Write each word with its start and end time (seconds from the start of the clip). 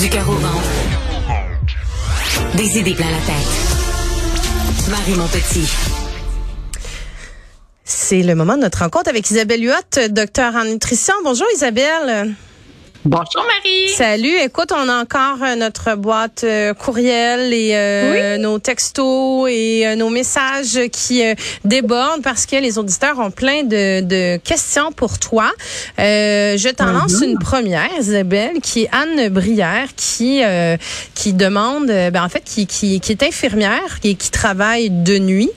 Du 0.00 0.08
carreau 0.10 0.34
ventre. 0.34 0.62
Des 2.56 2.78
idées 2.78 2.94
plein 2.94 3.10
la 3.10 3.18
tête. 3.18 4.90
Marie 4.90 5.14
mon 5.14 5.26
petit. 5.26 5.68
C'est 7.84 8.22
le 8.22 8.36
moment 8.36 8.56
de 8.56 8.62
notre 8.62 8.78
rencontre 8.78 9.08
avec 9.08 9.28
Isabelle 9.28 9.64
Huot, 9.64 10.08
docteur 10.10 10.54
en 10.54 10.64
nutrition. 10.64 11.14
Bonjour 11.24 11.46
Isabelle. 11.54 12.34
Bonjour 13.08 13.42
Marie. 13.42 13.88
Salut. 13.96 14.36
Écoute, 14.44 14.70
on 14.70 14.86
a 14.86 15.00
encore 15.00 15.42
euh, 15.42 15.54
notre 15.54 15.94
boîte 15.96 16.44
euh, 16.44 16.74
courriel 16.74 17.54
et 17.54 17.70
euh, 17.72 18.36
nos 18.36 18.58
textos 18.58 19.48
et 19.48 19.96
nos 19.96 20.10
messages 20.10 20.78
qui 20.92 21.22
débordent 21.64 22.22
parce 22.22 22.44
que 22.44 22.56
les 22.56 22.76
auditeurs 22.76 23.18
ont 23.18 23.30
plein 23.30 23.62
de, 23.62 24.36
questions 24.36 24.92
pour 24.92 25.18
toi. 25.18 25.50
je 25.96 26.70
t'en 26.70 26.92
lance 26.92 27.22
une 27.22 27.38
première, 27.38 27.88
Isabelle, 27.98 28.60
qui 28.62 28.82
est 28.82 28.90
Anne 28.92 29.30
Brière, 29.30 29.88
qui 29.96 30.42
qui 31.14 31.32
demande, 31.32 31.86
ben 31.86 32.22
en 32.22 32.28
fait, 32.28 32.42
qui, 32.44 32.66
qui, 32.66 33.00
qui 33.00 33.12
est 33.12 33.22
infirmière 33.22 34.00
et 34.04 34.16
qui 34.16 34.30
travaille 34.30 34.90
de 34.90 35.18
nuit 35.18 35.50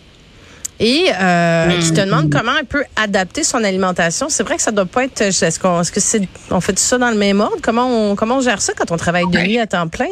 et 0.82 1.12
euh, 1.14 1.80
qui 1.80 1.94
te 1.94 2.02
demande 2.02 2.32
comment 2.32 2.54
elle 2.58 2.66
peut 2.66 2.84
adapter 2.96 3.44
son 3.44 3.64
alimentation. 3.64 4.30
C'est 4.30 4.42
vrai 4.42 4.56
que 4.56 4.64
ça 4.64 4.72
doit 4.72 4.88
pas 4.88 5.06
être. 5.06 5.22
Est-ce 5.22 5.60
qu'on, 5.60 5.82
est-ce 5.82 5.92
que 5.92 6.00
c'est, 6.00 6.28
on 6.50 6.60
fait 6.60 6.78
ça 6.80 6.98
dans 6.98 7.12
le 7.12 7.18
même 7.18 7.40
ordre? 7.40 7.60
Comment 7.62 7.86
on, 7.86 8.16
comment 8.16 8.38
on 8.38 8.42
gère 8.42 8.62
ça 8.62 8.74
quand 8.74 8.92
on 8.92 8.98
travaille 8.98 9.30
de 9.30 9.38
nuit 9.38 9.60
à 9.60 9.68
temps 9.68 9.88
plein? 9.88 10.10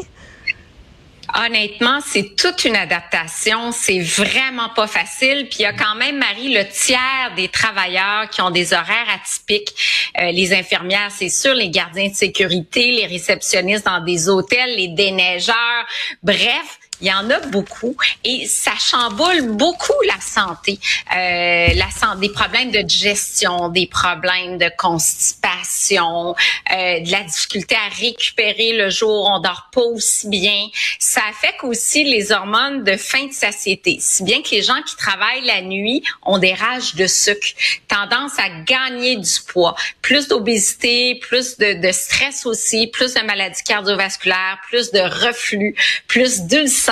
Honnêtement, 1.45 1.99
c'est 2.05 2.35
toute 2.35 2.65
une 2.65 2.75
adaptation. 2.75 3.71
C'est 3.71 3.99
vraiment 3.99 4.69
pas 4.75 4.87
facile. 4.87 5.47
Puis 5.49 5.59
il 5.59 5.61
y 5.63 5.65
a 5.65 5.73
quand 5.73 5.95
même, 5.95 6.17
Marie, 6.17 6.53
le 6.53 6.63
tiers 6.67 7.33
des 7.35 7.47
travailleurs 7.47 8.29
qui 8.29 8.41
ont 8.41 8.51
des 8.51 8.73
horaires 8.73 9.07
atypiques. 9.13 9.73
Euh, 10.19 10.31
les 10.31 10.53
infirmières, 10.53 11.09
c'est 11.09 11.29
sûr, 11.29 11.53
les 11.53 11.69
gardiens 11.69 12.09
de 12.09 12.15
sécurité, 12.15 12.91
les 12.91 13.05
réceptionnistes 13.07 13.85
dans 13.85 14.03
des 14.03 14.29
hôtels, 14.29 14.75
les 14.75 14.89
déneigeurs. 14.89 15.85
Bref, 16.23 16.79
il 17.01 17.07
y 17.07 17.13
en 17.13 17.29
a 17.29 17.39
beaucoup 17.47 17.95
et 18.23 18.45
ça 18.47 18.73
chamboule 18.77 19.51
beaucoup 19.51 19.93
la 20.05 20.19
santé, 20.19 20.79
euh, 21.15 21.67
la 21.73 21.89
santé, 21.91 22.27
des 22.27 22.33
problèmes 22.33 22.71
de 22.71 22.81
digestion, 22.81 23.69
des 23.69 23.87
problèmes 23.87 24.57
de 24.57 24.69
constipation, 24.77 26.35
euh, 26.71 26.99
de 26.99 27.11
la 27.11 27.23
difficulté 27.23 27.75
à 27.75 27.89
récupérer 27.95 28.73
le 28.73 28.89
jour, 28.89 29.29
on 29.31 29.39
dort 29.39 29.69
pas 29.71 29.81
aussi 29.81 30.27
bien. 30.27 30.67
Ça 30.99 31.21
affecte 31.29 31.63
aussi 31.63 32.03
les 32.03 32.31
hormones 32.31 32.83
de 32.83 32.97
fin 32.97 33.27
de 33.27 33.33
satiété. 33.33 33.97
Si 34.01 34.23
bien 34.23 34.41
que 34.41 34.51
les 34.51 34.61
gens 34.61 34.81
qui 34.85 34.95
travaillent 34.95 35.45
la 35.45 35.61
nuit 35.61 36.03
ont 36.23 36.37
des 36.37 36.53
rages 36.53 36.95
de 36.95 37.07
sucre, 37.07 37.47
tendance 37.87 38.37
à 38.37 38.49
gagner 38.65 39.15
du 39.15 39.39
poids, 39.47 39.75
plus 40.01 40.27
d'obésité, 40.27 41.15
plus 41.21 41.57
de, 41.57 41.81
de 41.81 41.91
stress 41.91 42.45
aussi, 42.45 42.87
plus 42.87 43.13
de 43.13 43.21
maladies 43.21 43.63
cardiovasculaires, 43.63 44.59
plus 44.67 44.91
de 44.91 44.99
reflux, 44.99 45.75
plus 46.07 46.41
d'ulcères 46.41 46.88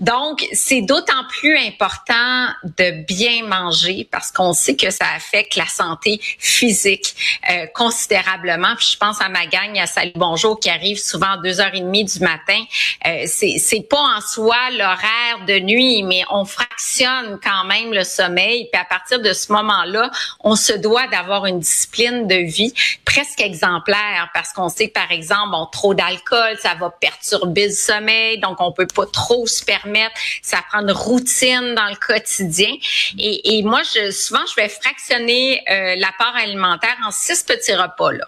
donc, 0.00 0.44
c'est 0.52 0.82
d'autant 0.82 1.24
plus 1.28 1.56
important 1.58 2.48
de 2.64 3.04
bien 3.04 3.44
manger 3.44 4.08
parce 4.10 4.30
qu'on 4.30 4.52
sait 4.52 4.76
que 4.76 4.90
ça 4.90 5.06
affecte 5.14 5.56
la 5.56 5.66
santé 5.66 6.20
physique 6.38 7.14
euh, 7.50 7.66
considérablement. 7.74 8.74
Puis 8.76 8.90
je 8.92 8.98
pense 8.98 9.20
à 9.20 9.28
ma 9.28 9.46
gang 9.46 9.78
à 9.78 9.86
Salut 9.86 10.12
Bonjour 10.16 10.58
qui 10.58 10.68
arrive 10.68 10.98
souvent 10.98 11.32
à 11.32 11.36
2h30 11.38 12.18
du 12.18 12.24
matin. 12.24 12.60
Euh, 13.06 13.24
c'est, 13.26 13.88
pas 13.88 14.00
en 14.16 14.20
soi 14.20 14.56
l'horaire 14.72 15.44
de 15.46 15.58
nuit, 15.60 16.02
mais 16.02 16.22
on 16.30 16.44
fractionne 16.44 17.38
quand 17.42 17.64
même 17.64 17.92
le 17.92 18.04
sommeil. 18.04 18.68
Puis 18.72 18.80
à 18.80 18.84
partir 18.84 19.20
de 19.20 19.32
ce 19.32 19.52
moment-là, 19.52 20.10
on 20.40 20.56
se 20.56 20.72
doit 20.72 21.06
d'avoir 21.08 21.46
une 21.46 21.60
discipline 21.60 22.26
de 22.26 22.36
vie 22.36 22.72
presque 23.04 23.40
exemplaire 23.40 24.30
parce 24.34 24.52
qu'on 24.52 24.68
sait 24.68 24.88
par 24.88 25.10
exemple, 25.12 25.50
bon, 25.52 25.66
trop 25.66 25.94
d'alcool, 25.94 26.56
ça 26.60 26.74
va 26.74 26.90
perturber 26.90 27.66
le 27.68 27.72
sommeil, 27.72 28.38
donc 28.38 28.56
on 28.60 28.72
peut 28.72 28.86
pas 28.86 29.03
trop 29.06 29.46
se 29.46 29.64
permettre. 29.64 30.14
Ça 30.42 30.62
prend 30.68 30.80
une 30.80 30.92
routine 30.92 31.74
dans 31.74 31.88
le 31.88 31.96
quotidien. 31.96 32.74
Et, 33.18 33.62
moi, 33.62 33.82
je, 33.82 34.10
souvent, 34.10 34.44
je 34.46 34.54
vais 34.56 34.68
fractionner 34.68 35.62
euh, 35.70 35.96
l'apport 35.96 36.34
alimentaire 36.36 36.96
en 37.06 37.10
six 37.10 37.42
petits 37.42 37.74
repas. 37.74 38.12
Là. 38.12 38.26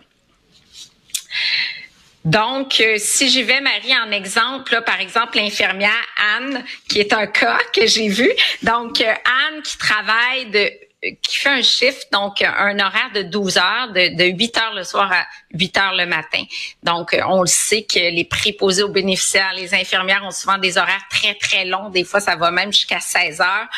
Donc, 2.27 2.81
euh, 2.81 2.97
si 2.99 3.29
j'y 3.29 3.45
vais, 3.45 3.61
Marie, 3.61 3.97
en 3.97 4.11
exemple, 4.11 4.83
par 4.85 5.01
exemple, 5.01 5.37
l'infirmière 5.37 5.93
Anne, 6.37 6.65
qui 6.89 6.99
est 6.99 7.13
un 7.13 7.29
cas 7.29 7.59
que 7.73 7.87
j'ai 7.87 8.09
vu. 8.09 8.29
Donc, 8.65 9.01
euh, 9.01 9.05
Anne 9.05 9.63
qui 9.63 9.79
travaille 9.79 10.47
de 10.47 10.73
qui 11.23 11.37
fait 11.37 11.49
un 11.49 11.63
shift, 11.63 12.13
donc 12.13 12.43
un 12.43 12.79
horaire 12.79 13.11
de 13.15 13.23
12 13.23 13.59
heures, 13.59 13.89
de, 13.89 14.17
de 14.17 14.25
8 14.25 14.59
heures 14.59 14.75
le 14.75 14.85
soir 14.85 15.11
à 15.13 15.27
8 15.55 15.79
heures 15.79 15.95
le 15.95 16.07
matin. 16.07 16.43
Donc, 16.83 17.17
on 17.29 17.41
le 17.41 17.47
sait 17.47 17.83
que 17.83 17.99
les 17.99 18.25
préposés 18.25 18.83
aux 18.83 18.89
bénéficiaires, 18.89 19.53
les 19.55 19.75
infirmières 19.75 20.25
ont 20.25 20.31
souvent 20.31 20.59
des 20.59 20.79
horaires 20.79 21.05
très, 21.11 21.35
très 21.35 21.65
longs. 21.65 21.91
Des 21.91 22.05
fois, 22.05 22.21
ça 22.21 22.37
va 22.37 22.51
même 22.51 22.73
jusqu'à 22.73 23.01
16 23.01 23.41
heures. 23.41 23.69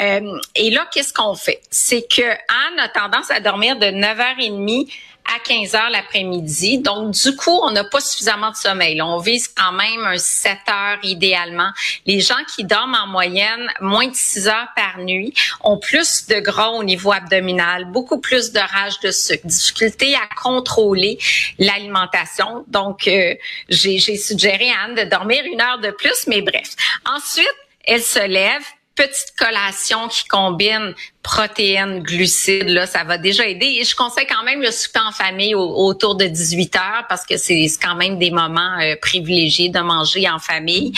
Euh, 0.00 0.38
et 0.54 0.70
là, 0.70 0.88
qu'est-ce 0.92 1.12
qu'on 1.12 1.34
fait? 1.34 1.60
C'est 1.70 2.06
que 2.08 2.22
Anne 2.22 2.78
a 2.78 2.88
tendance 2.88 3.30
à 3.30 3.40
dormir 3.40 3.76
de 3.76 3.86
9h30 3.86 4.90
à 5.34 5.38
15 5.38 5.74
heures 5.74 5.90
l'après-midi. 5.90 6.78
Donc, 6.78 7.12
du 7.12 7.36
coup, 7.36 7.58
on 7.62 7.70
n'a 7.70 7.84
pas 7.84 8.00
suffisamment 8.00 8.50
de 8.50 8.56
sommeil. 8.56 9.00
on 9.02 9.18
vise 9.18 9.48
quand 9.48 9.72
même 9.72 10.04
un 10.04 10.18
7 10.18 10.58
heures 10.68 10.98
idéalement. 11.02 11.70
Les 12.06 12.20
gens 12.20 12.42
qui 12.54 12.64
dorment 12.64 12.96
en 13.04 13.06
moyenne 13.06 13.68
moins 13.80 14.08
de 14.08 14.14
6 14.14 14.48
heures 14.48 14.68
par 14.74 14.98
nuit 14.98 15.34
ont 15.62 15.78
plus 15.78 16.26
de 16.26 16.40
gras 16.40 16.70
au 16.70 16.84
niveau 16.84 17.12
abdominal, 17.12 17.86
beaucoup 17.86 18.20
plus 18.20 18.52
de 18.52 18.60
rage 18.60 19.00
de 19.00 19.10
sucre, 19.10 19.46
difficulté 19.46 20.14
à 20.14 20.28
contrôler 20.40 21.18
l'alimentation. 21.58 22.64
Donc, 22.68 23.06
euh, 23.06 23.34
j'ai 23.68 24.16
suggéré 24.16 24.70
à 24.70 24.84
Anne 24.84 24.94
de 24.94 25.04
dormir 25.04 25.42
une 25.44 25.60
heure 25.60 25.78
de 25.78 25.90
plus, 25.90 26.26
mais 26.26 26.42
bref. 26.42 26.74
Ensuite, 27.04 27.46
elle 27.84 28.02
se 28.02 28.26
lève, 28.26 28.62
petite 29.00 29.34
collation 29.38 30.08
qui 30.08 30.24
combine 30.24 30.94
protéines, 31.22 32.02
glucides, 32.02 32.68
là, 32.68 32.86
ça 32.86 33.04
va 33.04 33.16
déjà 33.16 33.46
aider. 33.46 33.78
Et 33.80 33.84
je 33.84 33.96
conseille 33.96 34.26
quand 34.26 34.44
même 34.44 34.60
le 34.60 34.70
souper 34.70 35.00
en 35.00 35.12
famille 35.12 35.54
autour 35.54 36.16
de 36.16 36.26
18 36.26 36.76
heures 36.76 37.06
parce 37.08 37.24
que 37.24 37.38
c'est 37.38 37.66
quand 37.82 37.94
même 37.94 38.18
des 38.18 38.30
moments 38.30 38.78
euh, 38.80 38.96
privilégiés 39.00 39.70
de 39.70 39.80
manger 39.80 40.28
en 40.28 40.38
famille. 40.38 40.92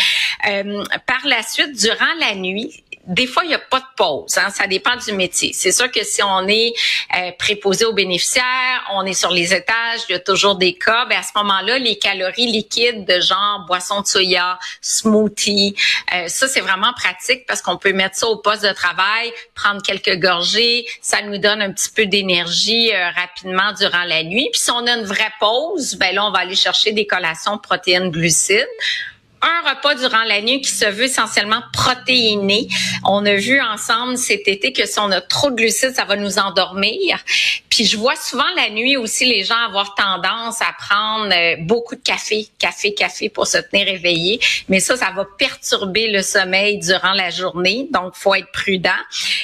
Euh, 0.49 0.83
par 1.07 1.25
la 1.27 1.43
suite, 1.43 1.77
durant 1.77 2.15
la 2.19 2.35
nuit, 2.35 2.83
des 3.07 3.27
fois, 3.27 3.43
il 3.45 3.49
n'y 3.49 3.55
a 3.55 3.59
pas 3.59 3.81
de 3.81 3.85
pause. 3.97 4.39
Hein, 4.39 4.51
ça 4.51 4.67
dépend 4.67 4.95
du 4.97 5.13
métier. 5.13 5.53
C'est 5.53 5.73
sûr 5.73 5.91
que 5.91 6.05
si 6.05 6.23
on 6.23 6.47
est 6.47 6.73
euh, 7.17 7.33
préposé 7.39 7.85
aux 7.85 7.93
bénéficiaires, 7.93 8.85
on 8.93 9.05
est 9.05 9.13
sur 9.13 9.31
les 9.31 9.53
étages, 9.53 10.01
il 10.09 10.13
y 10.13 10.15
a 10.15 10.21
toujours 10.21 10.55
des 10.55 10.75
cas. 10.75 11.07
Ben, 11.07 11.19
à 11.19 11.23
ce 11.23 11.31
moment-là, 11.37 11.79
les 11.79 11.99
calories 11.99 12.47
liquides 12.47 13.05
de 13.05 13.21
genre 13.21 13.65
boisson 13.67 14.03
de 14.03 14.07
soya, 14.07 14.59
smoothie, 14.81 15.75
euh, 16.15 16.29
ça, 16.29 16.47
c'est 16.47 16.61
vraiment 16.61 16.93
pratique 16.95 17.45
parce 17.47 17.61
qu'on 17.61 17.77
peut 17.77 17.93
mettre 17.93 18.17
ça 18.17 18.29
au 18.29 18.37
poste 18.37 18.63
de 18.63 18.73
travail, 18.73 19.33
prendre 19.55 19.83
quelques 19.83 20.21
gorgées. 20.21 20.87
Ça 21.01 21.23
nous 21.23 21.39
donne 21.39 21.61
un 21.61 21.73
petit 21.73 21.91
peu 21.91 22.07
d'énergie 22.07 22.93
euh, 22.93 23.11
rapidement 23.11 23.73
durant 23.73 24.05
la 24.05 24.23
nuit. 24.23 24.49
Puis 24.53 24.61
si 24.61 24.71
on 24.71 24.87
a 24.87 24.93
une 24.93 25.05
vraie 25.05 25.33
pause, 25.41 25.97
ben 25.97 26.15
là, 26.15 26.25
on 26.25 26.31
va 26.31 26.41
aller 26.41 26.55
chercher 26.55 26.93
des 26.93 27.07
collations 27.07 27.59
protéines 27.59 28.11
glucides 28.11 28.67
un 29.43 29.71
repas 29.71 29.95
durant 29.97 30.23
la 30.25 30.41
nuit 30.41 30.61
qui 30.61 30.71
se 30.71 30.87
veut 30.87 31.05
essentiellement 31.05 31.63
protéiné. 31.73 32.69
On 33.05 33.25
a 33.27 33.35
vu 33.35 33.61
ensemble 33.61 34.17
cet 34.17 34.49
été 34.49 34.73
que 34.73 34.87
si 34.87 34.99
on 34.99 35.11
a 35.11 35.21
trop 35.21 35.51
de 35.51 35.57
glucides, 35.57 35.95
ça 35.95 36.05
va 36.05 36.17
nous 36.17 36.39
endormir. 36.39 37.19
Puis 37.69 37.85
je 37.87 37.97
vois 37.97 38.17
souvent 38.17 38.45
la 38.57 38.71
nuit 38.71 38.97
aussi 38.97 39.25
les 39.25 39.45
gens 39.45 39.57
avoir 39.57 39.95
tendance 39.95 40.61
à 40.61 40.73
prendre 40.79 41.33
euh, 41.33 41.57
beaucoup 41.61 41.95
de 41.95 42.03
café, 42.03 42.47
café, 42.59 42.95
café 42.95 43.29
pour 43.29 43.47
se 43.47 43.59
tenir 43.59 43.89
éveillé. 43.89 44.41
Mais 44.69 44.81
ça, 44.81 44.97
ça 44.97 45.11
va 45.15 45.25
perturber 45.39 46.11
le 46.11 46.23
sommeil 46.23 46.79
durant 46.79 47.13
la 47.13 47.31
journée. 47.31 47.89
Donc, 47.91 48.15
faut 48.15 48.35
être 48.35 48.51
prudent. 48.53 48.91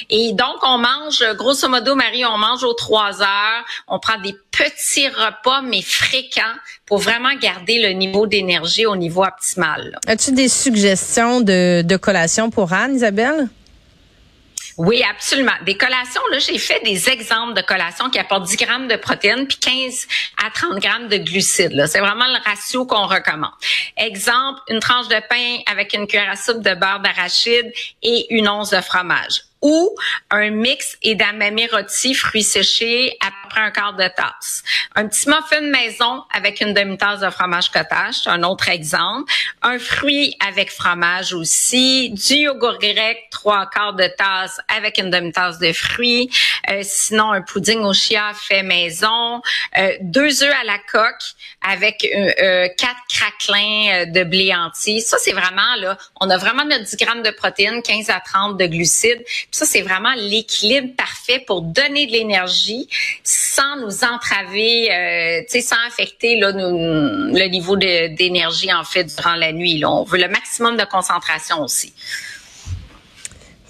Et 0.09 0.33
donc, 0.33 0.57
on 0.63 0.77
mange, 0.77 1.23
grosso 1.35 1.67
modo, 1.67 1.95
Marie, 1.95 2.25
on 2.25 2.37
mange 2.37 2.63
aux 2.63 2.73
trois 2.73 3.21
heures. 3.21 3.65
On 3.87 3.99
prend 3.99 4.19
des 4.19 4.35
petits 4.59 5.07
repas, 5.07 5.61
mais 5.61 5.81
fréquents 5.81 6.55
pour 6.85 6.97
vraiment 6.97 7.33
garder 7.35 7.79
le 7.79 7.89
niveau 7.89 8.27
d'énergie 8.27 8.85
au 8.85 8.95
niveau 8.95 9.23
optimal. 9.23 9.97
As-tu 10.05 10.33
des 10.33 10.49
suggestions 10.49 11.39
de, 11.39 11.81
de 11.81 11.97
collation 11.97 12.49
pour 12.49 12.73
Anne, 12.73 12.95
Isabelle? 12.95 13.47
Oui, 14.77 15.03
absolument. 15.09 15.51
Des 15.65 15.75
collations, 15.75 16.21
là, 16.31 16.39
j'ai 16.39 16.57
fait 16.57 16.81
des 16.85 17.09
exemples 17.09 17.53
de 17.53 17.61
collations 17.61 18.09
qui 18.09 18.17
apportent 18.17 18.47
10 18.47 18.55
grammes 18.55 18.87
de 18.87 18.95
protéines 18.95 19.45
puis 19.45 19.57
15 19.57 20.07
à 20.45 20.49
30 20.51 20.79
grammes 20.79 21.07
de 21.09 21.17
glucides. 21.17 21.73
Là. 21.73 21.85
C'est 21.87 21.99
vraiment 21.99 22.27
le 22.27 22.41
ratio 22.49 22.85
qu'on 22.85 23.05
recommande. 23.05 23.51
Exemple, 23.97 24.61
une 24.69 24.79
tranche 24.79 25.09
de 25.09 25.19
pain 25.29 25.57
avec 25.69 25.93
une 25.93 26.07
cuillère 26.07 26.29
à 26.29 26.37
soupe 26.37 26.61
de 26.63 26.73
beurre 26.75 27.01
d'arachide 27.01 27.73
et 28.03 28.33
une 28.33 28.47
once 28.47 28.69
de 28.69 28.79
fromage 28.79 29.48
ou 29.61 29.95
un 30.29 30.49
mix 30.51 30.97
edamame 31.01 31.59
rôti, 31.71 32.13
fruits 32.13 32.43
séchés, 32.43 33.17
à 33.19 33.27
peu 33.27 33.49
près 33.49 33.61
un 33.61 33.71
quart 33.71 33.93
de 33.93 34.07
tasse. 34.15 34.63
Un 34.95 35.07
petit 35.07 35.27
muffin 35.27 35.61
maison 35.61 36.23
avec 36.33 36.61
une 36.61 36.73
demi-tasse 36.73 37.19
de 37.19 37.29
fromage 37.29 37.69
cottage, 37.71 38.27
un 38.27 38.43
autre 38.43 38.69
exemple. 38.69 39.31
Un 39.61 39.79
fruit 39.79 40.35
avec 40.45 40.71
fromage 40.71 41.33
aussi. 41.33 42.11
Du 42.11 42.35
yogourt 42.35 42.79
grec, 42.79 43.27
trois 43.31 43.69
quarts 43.69 43.93
de 43.93 44.07
tasse 44.17 44.59
avec 44.75 44.97
une 44.97 45.09
demi-tasse 45.09 45.59
de 45.59 45.73
fruits. 45.73 46.29
Euh, 46.69 46.81
sinon, 46.83 47.31
un 47.31 47.41
pudding 47.41 47.79
au 47.79 47.93
chia 47.93 48.31
fait 48.33 48.63
maison. 48.63 49.41
Euh, 49.77 49.91
deux 50.01 50.43
œufs 50.43 50.55
à 50.61 50.63
la 50.63 50.77
coque 50.91 51.15
avec 51.61 52.05
euh, 52.05 52.67
quatre 52.77 52.99
craquelins 53.09 54.05
de 54.05 54.23
blé 54.23 54.53
entier. 54.53 55.01
Ça, 55.01 55.17
c'est 55.19 55.33
vraiment, 55.33 55.75
là, 55.77 55.97
on 56.21 56.29
a 56.29 56.37
vraiment 56.37 56.63
notre 56.65 56.83
10 56.85 56.95
grammes 56.97 57.23
de 57.23 57.31
protéines, 57.31 57.81
15 57.81 58.09
à 58.09 58.19
30 58.19 58.57
de 58.57 58.65
glucides. 58.65 59.23
Ça, 59.51 59.65
c'est 59.65 59.81
vraiment 59.81 60.13
l'équilibre 60.15 60.95
parfait 60.95 61.43
pour 61.45 61.61
donner 61.61 62.05
de 62.07 62.11
l'énergie 62.11 62.87
sans 63.23 63.77
nous 63.77 64.03
entraver, 64.03 64.91
euh, 64.91 65.41
sans 65.61 65.75
affecter 65.87 66.39
là, 66.39 66.51
le 66.51 67.47
niveau 67.47 67.75
d'énergie 67.75 68.73
en 68.73 68.83
fait 68.83 69.05
durant 69.15 69.35
la 69.35 69.51
nuit. 69.51 69.79
Là. 69.79 69.89
On 69.91 70.03
veut 70.03 70.19
le 70.19 70.27
maximum 70.27 70.77
de 70.77 70.85
concentration 70.85 71.61
aussi. 71.61 71.93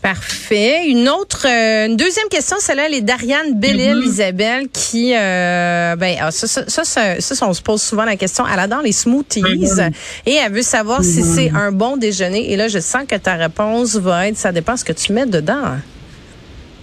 Parfait. 0.01 0.87
Une 0.87 1.09
autre, 1.09 1.45
euh, 1.45 1.87
une 1.87 1.97
deuxième 1.97 2.27
question, 2.29 2.57
celle-là, 2.59 2.85
elle 2.87 2.93
est 2.93 3.01
d'Ariane 3.01 3.53
Bellil, 3.53 3.95
mm-hmm. 3.95 4.05
Isabelle, 4.05 4.67
qui, 4.71 5.13
euh, 5.13 5.95
ben, 5.97 6.15
ah, 6.21 6.31
ça, 6.31 6.47
ça, 6.47 6.83
ça, 6.85 7.19
ça, 7.19 7.47
on 7.47 7.53
se 7.53 7.61
pose 7.61 7.81
souvent 7.81 8.05
la 8.05 8.15
question. 8.15 8.45
Elle 8.47 8.59
adore 8.59 8.81
les 8.81 8.93
smoothies 8.93 9.41
mm-hmm. 9.41 9.91
et 10.25 10.35
elle 10.35 10.53
veut 10.53 10.61
savoir 10.61 11.03
si 11.03 11.19
mm-hmm. 11.19 11.35
c'est 11.35 11.51
un 11.53 11.71
bon 11.71 11.97
déjeuner. 11.97 12.51
Et 12.51 12.55
là, 12.55 12.69
je 12.69 12.79
sens 12.79 13.03
que 13.07 13.15
ta 13.15 13.35
réponse 13.35 13.95
va 13.95 14.27
être, 14.27 14.37
ça 14.37 14.51
dépend 14.53 14.77
ce 14.77 14.85
que 14.85 14.93
tu 14.93 15.11
mets 15.11 15.25
dedans. 15.25 15.77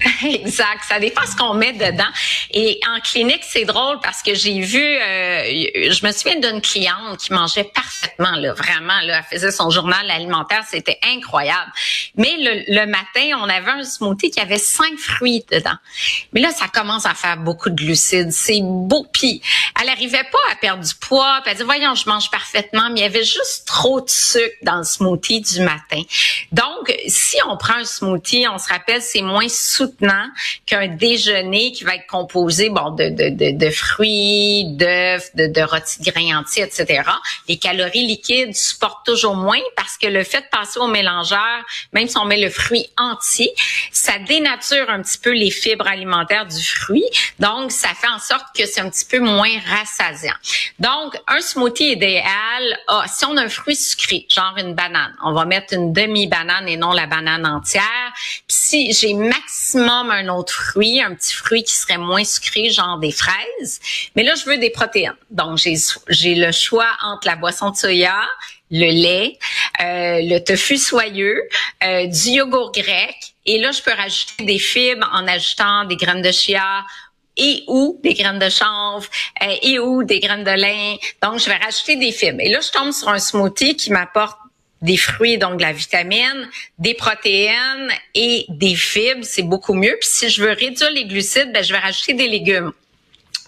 Exact. 0.25 0.82
Ça 0.88 0.98
dépend 0.98 1.25
ce 1.26 1.37
qu'on 1.37 1.54
met 1.54 1.72
dedans. 1.72 2.04
Et 2.50 2.81
en 2.88 3.00
clinique, 3.00 3.43
c'est 3.43 3.64
drôle 3.64 3.98
parce 4.02 4.22
que 4.22 4.34
j'ai 4.34 4.60
vu, 4.60 4.82
euh, 4.82 5.90
je 5.90 6.06
me 6.06 6.12
souviens 6.12 6.38
d'une 6.38 6.60
cliente 6.60 7.19
qui 7.19 7.32
mangeait 7.32 7.64
parfaitement, 7.64 8.37
là, 8.37 8.52
vraiment, 8.52 9.00
là, 9.02 9.19
elle 9.19 9.38
faisait 9.38 9.50
son 9.50 9.70
journal 9.70 10.10
alimentaire, 10.10 10.64
c'était 10.69 10.98
incroyable. 11.02 11.70
Mais 12.16 12.34
le, 12.38 12.87
matin, 12.87 13.38
on 13.38 13.48
avait 13.48 13.70
un 13.70 13.82
smoothie 13.82 14.31
qui 14.31 14.40
avait 14.40 14.58
cinq 14.58 14.96
fruits 14.98 15.44
dedans. 15.50 15.76
Mais 16.32 16.40
là, 16.40 16.50
ça 16.50 16.66
commence 16.69 17.06
à 17.06 17.14
faire 17.14 17.37
beaucoup 17.37 17.70
de 17.70 17.75
glucides. 17.75 18.32
C'est 18.32 18.60
beau. 18.62 19.06
Puis, 19.12 19.42
elle 19.81 19.88
arrivait 19.88 20.25
pas 20.25 20.52
à 20.52 20.56
perdre 20.56 20.84
du 20.84 20.94
poids. 20.94 21.40
Puis 21.42 21.52
elle 21.52 21.58
dit, 21.58 21.64
voyons, 21.64 21.94
je 21.94 22.08
mange 22.08 22.31
parfaitement, 22.31 22.90
mais 22.90 23.00
il 23.00 23.02
y 23.02 23.06
avait 23.06 23.25
juste 23.25 23.66
trop 23.66 24.00
de 24.00 24.08
sucre 24.08 24.56
dans 24.62 24.76
le 24.76 24.84
smoothie 24.84 25.40
du 25.40 25.60
matin. 25.60 26.02
Donc, 26.52 26.94
si 27.08 27.37
on 27.49 27.56
prend 27.56 27.75
un 27.75 27.84
smoothie, 27.84 28.46
on 28.49 28.58
se 28.58 28.69
rappelle, 28.69 29.02
c'est 29.02 29.22
moins 29.22 29.49
soutenu 29.86 30.10
qu'un 30.66 30.88
déjeuner 30.88 31.72
qui 31.72 31.84
va 31.84 31.94
être 31.94 32.06
composé 32.06 32.70
bon 32.70 32.90
de, 32.90 33.08
de, 33.08 33.28
de, 33.30 33.56
de 33.56 33.70
fruits, 33.70 34.64
d'œufs, 34.70 35.34
de, 35.34 35.46
de 35.46 36.10
grains 36.10 36.38
entiers, 36.38 36.64
etc. 36.64 37.02
Les 37.48 37.56
calories 37.58 38.06
liquides 38.06 38.54
supportent 38.54 39.04
toujours 39.04 39.36
moins 39.36 39.60
parce 39.76 39.96
que 39.96 40.06
le 40.06 40.24
fait 40.24 40.40
de 40.40 40.46
passer 40.50 40.78
au 40.78 40.86
mélangeur, 40.86 41.64
même 41.92 42.08
si 42.08 42.16
on 42.18 42.24
met 42.24 42.38
le 42.38 42.50
fruit 42.50 42.86
entier, 42.96 43.52
ça 43.92 44.18
dénature 44.18 44.88
un 44.88 45.02
petit 45.02 45.18
peu 45.18 45.32
les 45.32 45.50
fibres 45.50 45.86
alimentaires 45.86 46.46
du 46.46 46.62
fruit. 46.62 47.04
Donc, 47.38 47.72
ça 47.72 47.88
fait 47.88 48.08
en 48.08 48.18
sorte 48.18 48.46
que 48.56 48.66
c'est 48.66 48.80
un 48.80 48.90
petit 48.90 49.04
peu 49.04 49.18
moins 49.18 49.52
rassasiant. 49.66 50.34
Donc, 50.78 51.16
un 51.28 51.40
smoothie 51.40 51.92
idéal, 51.92 52.78
si 53.06 53.24
on 53.24 53.36
a 53.36 53.42
un 53.42 53.48
fruit 53.48 53.76
sucré, 53.76 54.26
genre 54.28 54.54
une 54.58 54.74
banane, 54.74 55.14
on 55.22 55.32
va 55.32 55.44
mettre 55.44 55.74
une 55.74 55.92
demi-banane 55.92 56.68
et 56.68 56.76
non 56.76 56.92
la 56.92 57.06
banane 57.06 57.46
entière. 57.46 58.12
Puis 58.46 58.56
si 58.56 58.92
j'ai 58.92 59.14
maximum 59.14 59.75
un 59.78 60.28
autre 60.28 60.52
fruit, 60.52 61.00
un 61.00 61.14
petit 61.14 61.34
fruit 61.34 61.62
qui 61.62 61.75
serait 61.75 61.99
moins 61.99 62.25
sucré, 62.25 62.70
genre 62.70 62.99
des 62.99 63.12
fraises. 63.12 63.81
Mais 64.14 64.23
là, 64.23 64.34
je 64.34 64.44
veux 64.44 64.58
des 64.58 64.70
protéines. 64.70 65.17
Donc, 65.31 65.58
j'ai 65.58 66.34
le 66.34 66.52
choix 66.52 66.88
entre 67.05 67.26
la 67.26 67.37
boisson 67.37 67.70
de 67.70 67.76
soya, 67.76 68.20
le 68.70 68.90
lait, 68.90 69.38
euh, 69.81 70.20
le 70.23 70.38
tofu 70.38 70.76
soyeux, 70.76 71.40
euh, 71.84 72.06
du 72.06 72.31
yogourt 72.31 72.73
grec. 72.73 73.17
Et 73.44 73.58
là, 73.58 73.70
je 73.70 73.82
peux 73.82 73.93
rajouter 73.93 74.44
des 74.44 74.58
fibres 74.58 75.08
en 75.12 75.26
ajoutant 75.28 75.84
des 75.84 75.96
graines 75.96 76.23
de 76.23 76.32
chia 76.32 76.84
et 77.37 77.64
ou 77.69 78.00
des 78.02 78.14
graines 78.14 78.38
de 78.38 78.49
chanvre 78.49 79.06
euh, 79.43 79.55
et 79.62 79.78
ou 79.78 80.02
des 80.02 80.20
graines 80.20 80.44
de 80.44 80.50
lin. 80.50 80.96
Donc, 81.23 81.38
je 81.38 81.46
vais 81.46 81.56
rajouter 81.56 81.96
des 81.96 82.12
fibres. 82.12 82.40
Et 82.40 82.49
là, 82.49 82.61
je 82.61 82.70
tombe 82.70 82.93
sur 82.93 83.08
un 83.08 83.19
smoothie 83.19 83.76
qui 83.76 83.93
m'apporte 83.93 84.38
des 84.82 84.96
fruits, 84.96 85.38
donc 85.38 85.56
de 85.56 85.62
la 85.62 85.73
vitamine, 85.73 86.49
des 86.78 86.94
protéines 86.94 87.90
et 88.14 88.46
des 88.49 88.75
fibres, 88.75 89.25
c'est 89.25 89.43
beaucoup 89.43 89.75
mieux. 89.75 89.96
Puis 90.00 90.08
si 90.08 90.28
je 90.28 90.43
veux 90.43 90.52
réduire 90.52 90.90
les 90.90 91.06
glucides, 91.06 91.52
ben, 91.52 91.62
je 91.62 91.73
vais 91.73 91.78
rajouter 91.78 92.14
des 92.14 92.28
légumes. 92.28 92.73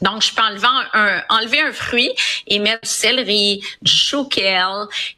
Donc, 0.02 0.22
je 0.22 0.34
peux 0.34 0.42
enlever 0.42 0.66
un, 0.94 1.22
enlever 1.28 1.60
un 1.60 1.72
fruit 1.72 2.10
et 2.46 2.58
mettre 2.58 2.82
du 2.82 2.88
céleri, 2.88 3.62
du 3.82 3.92
chou 3.92 4.28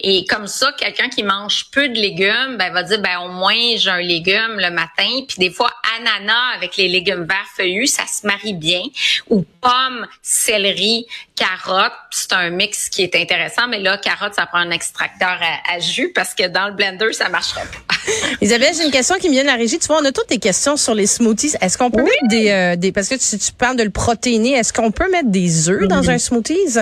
Et 0.01 0.25
comme 0.27 0.47
ça, 0.47 0.73
quelqu'un 0.73 1.09
qui 1.09 1.23
mange 1.23 1.67
peu 1.71 1.89
de 1.89 1.95
légumes, 1.95 2.57
ben, 2.59 2.73
va 2.73 2.83
dire, 2.83 3.01
ben, 3.01 3.19
au 3.21 3.29
moins, 3.29 3.77
j'ai 3.77 3.91
un 3.91 4.01
légume 4.01 4.59
le 4.59 4.71
matin. 4.71 5.09
Puis 5.29 5.37
des 5.39 5.51
fois, 5.51 5.71
ananas 5.99 6.55
avec 6.55 6.77
les 6.77 6.89
légumes 6.89 7.25
verts 7.25 7.49
feuillus, 7.57 7.89
ça 7.89 8.07
se 8.07 8.27
marie 8.27 8.55
bien. 8.55 8.83
Ou 9.29 9.45
pommes, 9.61 10.07
céleri, 10.23 11.07
carottes. 11.37 11.93
C'est 12.11 12.33
un 12.33 12.51
mix 12.51 12.89
qui 12.89 13.03
est 13.03 13.15
intéressant. 13.17 13.69
Mais 13.69 13.79
là, 13.79 13.99
carottes, 13.99 14.35
ça 14.35 14.47
prend 14.47 14.59
un 14.59 14.71
extracteur 14.71 15.39
à, 15.69 15.79
jus 15.79 16.13
parce 16.15 16.35
que 16.35 16.47
dans 16.49 16.69
le 16.69 16.75
blender, 16.75 17.13
ça 17.13 17.29
marchera 17.29 17.63
pas. 17.63 17.95
Isabelle, 18.41 18.73
j'ai 18.77 18.85
une 18.85 18.91
question 18.91 19.17
qui 19.17 19.29
me 19.29 19.35
vient 19.35 19.43
de 19.43 19.49
la 19.49 19.57
régie. 19.57 19.79
Tu 19.79 19.87
vois, 19.87 20.01
on 20.01 20.05
a 20.05 20.13
toutes 20.13 20.29
des 20.29 20.39
questions 20.39 20.77
sur 20.77 20.95
les 20.95 21.07
smoothies. 21.07 21.55
Est-ce 21.61 21.77
qu'on 21.79 21.91
peut 21.91 22.03
mettre 22.03 22.29
des, 22.29 22.51
euh, 22.51 22.77
des, 22.77 22.93
parce 22.93 23.09
que 23.09 23.15
tu, 23.15 23.39
tu 23.39 23.53
parles 23.53 23.77
de 23.77 23.83
le 23.83 23.91
protéiner, 23.91 24.53
est-ce 24.53 24.73
qu'on 24.73 24.91
peut 24.91 25.11
mettre 25.11 25.29
des 25.29 25.69
œufs 25.69 25.89
dans 25.89 26.11
un 26.11 26.19
smoothie? 26.19 26.79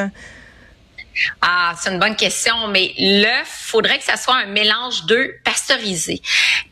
Ah, 1.40 1.74
c'est 1.80 1.90
une 1.90 1.98
bonne 1.98 2.16
question, 2.16 2.54
mais 2.68 2.92
l'œuf, 2.98 3.48
faudrait 3.48 3.98
que 3.98 4.04
ça 4.04 4.16
soit 4.16 4.36
un 4.36 4.46
mélange 4.46 5.04
d'œufs 5.06 5.30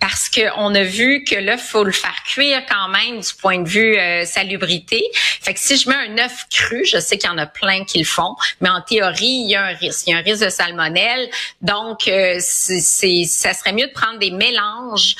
parce 0.00 0.28
qu'on 0.28 0.74
a 0.74 0.82
vu 0.82 1.24
que 1.24 1.34
l'œuf 1.36 1.68
faut 1.68 1.84
le 1.84 1.92
faire 1.92 2.16
cuire 2.26 2.62
quand 2.68 2.88
même 2.88 3.20
du 3.20 3.34
point 3.40 3.60
de 3.60 3.68
vue 3.68 3.96
euh, 3.98 4.24
salubrité. 4.24 5.02
Fait 5.42 5.54
que 5.54 5.60
si 5.60 5.76
je 5.76 5.88
mets 5.88 5.94
un 5.94 6.18
œuf 6.24 6.46
cru, 6.50 6.84
je 6.84 6.98
sais 6.98 7.18
qu'il 7.18 7.28
y 7.28 7.32
en 7.32 7.38
a 7.38 7.46
plein 7.46 7.84
qui 7.84 7.98
le 7.98 8.04
font, 8.04 8.36
mais 8.60 8.68
en 8.68 8.80
théorie 8.80 9.42
il 9.44 9.50
y 9.50 9.54
a 9.54 9.64
un 9.64 9.74
risque, 9.74 10.06
il 10.06 10.10
y 10.10 10.14
a 10.14 10.18
un 10.18 10.22
risque 10.22 10.44
de 10.44 10.50
salmonelle, 10.50 11.28
donc 11.62 12.08
euh, 12.08 12.38
ça 12.40 13.54
serait 13.54 13.72
mieux 13.72 13.86
de 13.86 13.92
prendre 13.92 14.18
des 14.18 14.30
mélanges 14.30 15.16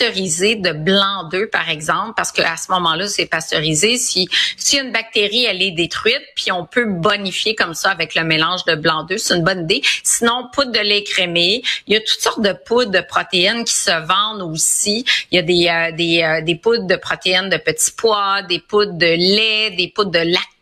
pasteurisé 0.00 0.56
de 0.56 0.72
blanc 0.72 1.28
d'œuf, 1.30 1.50
par 1.50 1.68
exemple, 1.68 2.12
parce 2.16 2.32
qu'à 2.32 2.56
ce 2.56 2.70
moment-là, 2.72 3.06
c'est 3.06 3.26
pasteurisé. 3.26 3.96
Si, 3.98 4.28
si 4.56 4.78
une 4.78 4.92
bactérie, 4.92 5.44
elle 5.44 5.62
est 5.62 5.72
détruite, 5.72 6.22
puis 6.34 6.50
on 6.52 6.64
peut 6.64 6.86
bonifier 6.86 7.54
comme 7.54 7.74
ça 7.74 7.90
avec 7.90 8.14
le 8.14 8.24
mélange 8.24 8.64
de 8.64 8.74
blanc 8.74 9.04
d'œuf, 9.04 9.18
c'est 9.18 9.34
une 9.34 9.44
bonne 9.44 9.64
idée. 9.64 9.82
Sinon, 10.02 10.48
poudre 10.52 10.72
de 10.72 10.78
lait 10.78 11.04
crémé. 11.04 11.62
Il 11.86 11.94
y 11.94 11.96
a 11.96 12.00
toutes 12.00 12.20
sortes 12.20 12.42
de 12.42 12.52
poudres 12.52 12.90
de 12.90 13.00
protéines 13.00 13.64
qui 13.64 13.74
se 13.74 13.90
vendent 13.90 14.50
aussi. 14.50 15.04
Il 15.30 15.36
y 15.36 15.38
a 15.38 15.42
des, 15.42 15.68
euh, 15.68 15.96
des, 15.96 16.22
euh, 16.22 16.40
des 16.42 16.54
poudres 16.54 16.86
de 16.86 16.96
protéines 16.96 17.50
de 17.50 17.58
petits 17.58 17.92
pois, 17.96 18.42
des 18.42 18.58
poudres 18.58 18.94
de 18.94 19.06
lait, 19.06 19.70
des 19.70 19.88
poudres 19.88 20.12
de 20.12 20.18
lactose 20.18 20.59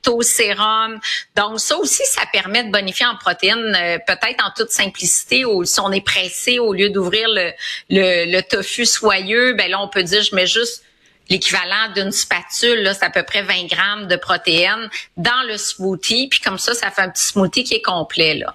Donc 1.36 1.60
ça 1.60 1.76
aussi, 1.76 2.02
ça 2.06 2.22
permet 2.32 2.64
de 2.64 2.70
bonifier 2.70 3.06
en 3.06 3.16
protéines, 3.16 3.76
euh, 3.76 3.98
peut-être 4.06 4.44
en 4.44 4.50
toute 4.56 4.70
simplicité, 4.70 5.44
ou 5.44 5.64
si 5.64 5.80
on 5.80 5.92
est 5.92 6.04
pressé, 6.04 6.58
au 6.58 6.72
lieu 6.72 6.90
d'ouvrir 6.90 7.28
le, 7.28 7.52
le, 7.90 8.40
tofu 8.40 8.86
soyeux, 8.86 9.54
ben 9.54 9.70
là 9.70 9.80
on 9.82 9.88
peut 9.88 10.02
dire 10.02 10.22
je 10.22 10.34
mets 10.34 10.46
juste 10.46 10.84
l'équivalent 11.28 11.92
d'une 11.94 12.10
spatule, 12.10 12.82
là, 12.82 12.94
c'est 12.94 13.04
à 13.04 13.10
peu 13.10 13.22
près 13.22 13.42
20 13.42 13.66
grammes 13.66 14.06
de 14.06 14.16
protéines 14.16 14.88
dans 15.18 15.46
le 15.46 15.58
smoothie, 15.58 16.28
puis 16.28 16.40
comme 16.40 16.58
ça, 16.58 16.72
ça 16.72 16.90
fait 16.90 17.02
un 17.02 17.10
petit 17.10 17.26
smoothie 17.26 17.64
qui 17.64 17.74
est 17.74 17.82
complet 17.82 18.34
là. 18.34 18.54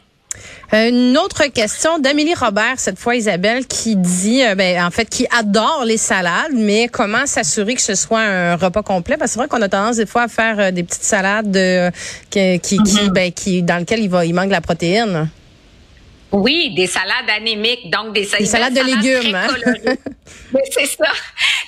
Une 0.75 1.19
autre 1.19 1.45
question 1.53 1.99
d'Amélie 1.99 2.33
Robert, 2.33 2.79
cette 2.79 2.97
fois 2.97 3.15
Isabelle, 3.15 3.67
qui 3.67 3.95
dit, 3.95 4.43
euh, 4.43 4.55
ben, 4.55 4.83
en 4.83 4.89
fait, 4.89 5.05
qui 5.05 5.27
adore 5.29 5.83
les 5.85 5.97
salades, 5.97 6.51
mais 6.51 6.87
comment 6.87 7.27
s'assurer 7.27 7.75
que 7.75 7.81
ce 7.81 7.93
soit 7.93 8.21
un 8.21 8.55
repas 8.55 8.81
complet? 8.81 9.15
Parce 9.15 9.29
que 9.29 9.33
c'est 9.33 9.39
vrai 9.39 9.47
qu'on 9.47 9.61
a 9.61 9.69
tendance 9.69 9.97
des 9.97 10.07
fois 10.07 10.23
à 10.23 10.27
faire 10.27 10.59
euh, 10.59 10.71
des 10.71 10.81
petites 10.81 11.03
salades 11.03 11.55
euh, 11.55 11.91
qui, 12.31 12.59
qui, 12.59 12.77
mm-hmm. 12.79 13.09
ben, 13.09 13.31
qui, 13.31 13.61
dans 13.61 13.77
lesquelles 13.77 13.99
il, 13.99 14.09
va, 14.09 14.25
il 14.25 14.33
manque 14.33 14.49
la 14.49 14.61
protéine. 14.61 15.29
Oui, 16.33 16.73
des 16.73 16.87
salades 16.87 17.29
anémiques, 17.29 17.91
donc 17.91 18.11
des, 18.11 18.25
salades 18.25 18.73
de 18.73 18.81
légumes. 18.81 19.35
Hein? 19.35 19.47
c'est 20.71 20.87
ça, 20.87 21.11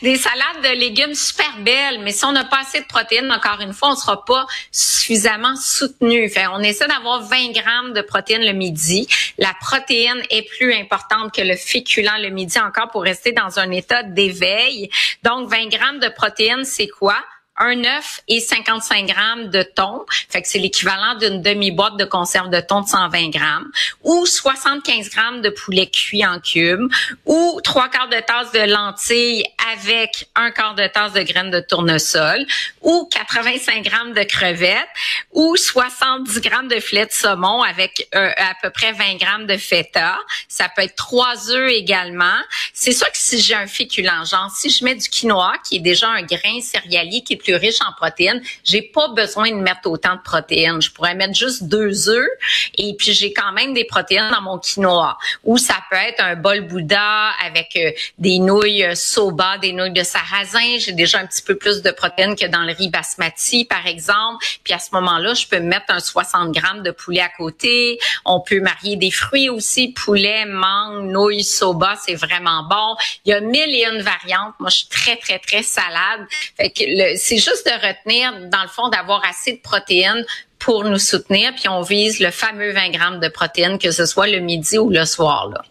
des 0.01 0.15
salades 0.15 0.63
de 0.63 0.79
légumes 0.79 1.13
super 1.13 1.59
belles, 1.59 1.99
mais 2.01 2.11
si 2.11 2.25
on 2.25 2.31
n'a 2.31 2.45
pas 2.45 2.61
assez 2.61 2.81
de 2.81 2.87
protéines, 2.87 3.31
encore 3.31 3.61
une 3.61 3.73
fois, 3.73 3.91
on 3.91 3.95
sera 3.95 4.25
pas 4.25 4.47
suffisamment 4.71 5.55
soutenu. 5.55 6.27
Fait, 6.29 6.47
on 6.47 6.61
essaie 6.61 6.87
d'avoir 6.87 7.21
20 7.21 7.51
grammes 7.51 7.93
de 7.93 8.01
protéines 8.01 8.43
le 8.43 8.53
midi. 8.53 9.07
La 9.37 9.53
protéine 9.61 10.23
est 10.31 10.49
plus 10.57 10.73
importante 10.73 11.31
que 11.31 11.41
le 11.41 11.55
féculent 11.55 12.19
le 12.23 12.29
midi 12.29 12.57
encore 12.59 12.89
pour 12.89 13.03
rester 13.03 13.33
dans 13.33 13.59
un 13.59 13.69
état 13.69 14.01
d'éveil. 14.01 14.89
Donc, 15.21 15.47
20 15.47 15.67
grammes 15.67 15.99
de 15.99 16.09
protéines, 16.09 16.65
c'est 16.65 16.87
quoi? 16.87 17.17
Un 17.57 17.83
œuf 17.85 18.21
et 18.27 18.39
55 18.39 19.05
grammes 19.05 19.49
de 19.49 19.63
thon, 19.63 20.05
fait 20.29 20.41
que 20.41 20.47
c'est 20.47 20.59
l'équivalent 20.59 21.15
d'une 21.15 21.41
demi-boîte 21.41 21.97
de 21.97 22.05
conserve 22.05 22.49
de 22.49 22.59
thon 22.59 22.81
de 22.81 22.87
120 22.87 23.29
grammes, 23.29 23.71
ou 24.03 24.25
75 24.25 25.09
grammes 25.09 25.41
de 25.41 25.49
poulet 25.49 25.87
cuit 25.87 26.25
en 26.25 26.39
cubes, 26.39 26.91
ou 27.25 27.59
trois 27.63 27.89
quarts 27.89 28.09
de 28.09 28.19
tasse 28.19 28.51
de 28.51 28.59
lentilles 28.59 29.45
avec 29.73 30.27
un 30.35 30.51
quart 30.51 30.75
de 30.75 30.87
tasse 30.87 31.13
de 31.13 31.21
graines 31.21 31.51
de 31.51 31.61
tournesol, 31.61 32.45
ou 32.81 33.07
85 33.11 33.83
grammes 33.83 34.13
de 34.13 34.23
crevettes, 34.23 34.87
ou 35.31 35.55
70 35.55 36.41
grammes 36.41 36.67
de 36.67 36.79
filet 36.79 37.05
de 37.05 37.11
saumon 37.11 37.61
avec 37.61 38.07
euh, 38.15 38.31
à 38.37 38.53
peu 38.61 38.69
près 38.69 38.91
20 38.91 39.15
grammes 39.17 39.47
de 39.47 39.57
feta. 39.57 40.17
Ça 40.47 40.69
peut 40.75 40.83
être 40.83 40.95
trois 40.95 41.51
œufs 41.51 41.71
également. 41.71 42.39
C'est 42.73 42.91
sûr 42.91 43.07
que 43.07 43.17
si 43.17 43.39
j'ai 43.39 43.55
un 43.55 43.67
féculent, 43.67 44.25
genre 44.25 44.51
si 44.55 44.69
je 44.69 44.83
mets 44.83 44.95
du 44.95 45.07
quinoa, 45.09 45.53
qui 45.67 45.77
est 45.77 45.79
déjà 45.79 46.09
un 46.09 46.23
grain 46.23 46.59
céréalier 46.61 47.23
plus 47.45 47.55
riche 47.55 47.79
en 47.87 47.93
protéines, 47.93 48.41
j'ai 48.63 48.81
pas 48.81 49.07
besoin 49.09 49.51
de 49.51 49.55
mettre 49.55 49.87
autant 49.89 50.15
de 50.15 50.21
protéines. 50.21 50.81
Je 50.81 50.91
pourrais 50.91 51.15
mettre 51.15 51.35
juste 51.35 51.63
deux 51.63 52.09
œufs 52.09 52.29
et 52.77 52.95
puis 52.97 53.13
j'ai 53.13 53.31
quand 53.31 53.51
même 53.53 53.73
des 53.73 53.85
protéines 53.85 54.29
dans 54.31 54.41
mon 54.41 54.57
quinoa. 54.57 55.17
Ou 55.43 55.57
ça 55.57 55.75
peut 55.89 55.97
être 55.97 56.21
un 56.21 56.35
bol 56.35 56.61
Bouddha 56.61 57.29
avec 57.45 57.75
euh, 57.75 57.91
des 58.17 58.39
nouilles 58.39 58.83
euh, 58.83 58.95
soba, 58.95 59.57
des 59.57 59.71
nouilles 59.71 59.93
de 59.93 60.03
sarrasin. 60.03 60.77
J'ai 60.79 60.93
déjà 60.93 61.19
un 61.19 61.27
petit 61.27 61.43
peu 61.43 61.55
plus 61.55 61.81
de 61.81 61.91
protéines 61.91 62.35
que 62.35 62.47
dans 62.47 62.63
le 62.63 62.73
riz 62.73 62.89
basmati, 62.89 63.65
par 63.65 63.85
exemple. 63.85 64.45
Puis 64.63 64.73
à 64.73 64.79
ce 64.79 64.89
moment-là, 64.93 65.33
je 65.33 65.47
peux 65.47 65.59
mettre 65.59 65.85
un 65.89 65.99
60 65.99 66.51
grammes 66.51 66.83
de 66.83 66.91
poulet 66.91 67.21
à 67.21 67.29
côté. 67.29 67.99
On 68.25 68.41
peut 68.41 68.59
marier 68.59 68.95
des 68.95 69.11
fruits 69.11 69.49
aussi, 69.49 69.93
poulet, 69.93 70.45
mangue, 70.45 71.09
nouilles, 71.11 71.43
soba, 71.43 71.95
c'est 72.03 72.15
vraiment 72.15 72.63
bon. 72.63 72.95
Il 73.25 73.31
y 73.31 73.33
a 73.33 73.41
mille 73.41 73.73
et 73.73 73.85
une 73.85 74.01
variantes. 74.01 74.53
Moi, 74.59 74.69
je 74.69 74.77
suis 74.77 74.87
très, 74.87 75.17
très, 75.17 75.39
très 75.39 75.61
salade. 75.61 76.25
Fait 76.57 76.69
que 76.69 76.83
c'est 77.17 77.34
juste 77.37 77.65
de 77.65 77.71
retenir, 77.71 78.31
dans 78.49 78.61
le 78.61 78.69
fond, 78.69 78.89
d'avoir 78.89 79.21
assez 79.29 79.53
de 79.53 79.59
protéines 79.59 80.25
pour 80.59 80.83
nous 80.83 80.99
soutenir. 80.99 81.53
Puis 81.55 81.69
on 81.69 81.81
vise 81.81 82.19
le 82.19 82.31
fameux 82.31 82.71
20 82.71 82.89
grammes 82.89 83.19
de 83.19 83.27
protéines, 83.27 83.77
que 83.77 83.91
ce 83.91 84.05
soit 84.05 84.27
le 84.27 84.39
midi 84.39 84.77
ou 84.77 84.89
le 84.89 85.05
soir. 85.05 85.49
Là. 85.49 85.63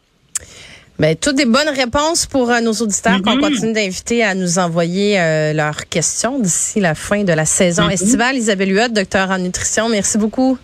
Ben, 0.98 1.16
toutes 1.16 1.34
des 1.34 1.44
bonnes 1.44 1.68
réponses 1.68 2.24
pour 2.24 2.50
euh, 2.50 2.60
nos 2.60 2.72
auditeurs 2.72 3.20
qu'on 3.20 3.36
mm-hmm. 3.36 3.40
continue 3.40 3.72
d'inviter 3.72 4.22
à 4.22 4.34
nous 4.36 4.60
envoyer 4.60 5.18
euh, 5.18 5.52
leurs 5.52 5.88
questions 5.88 6.38
d'ici 6.38 6.78
la 6.78 6.94
fin 6.94 7.24
de 7.24 7.32
la 7.32 7.44
saison 7.44 7.88
mm-hmm. 7.88 7.94
estivale. 7.94 8.36
Isabelle 8.36 8.70
Huot, 8.72 8.88
docteur 8.88 9.30
en 9.30 9.38
nutrition, 9.38 9.88
merci 9.88 10.18
beaucoup. 10.18 10.56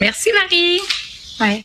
Merci 0.00 0.30
Marie. 0.32 0.80
Ouais. 1.40 1.62